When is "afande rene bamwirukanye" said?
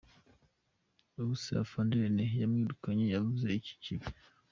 1.63-3.05